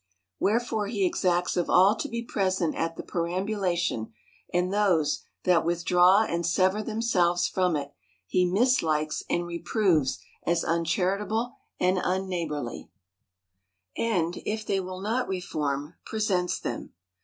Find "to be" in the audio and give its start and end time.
1.97-2.23